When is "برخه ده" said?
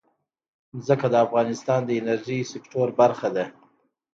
2.99-3.45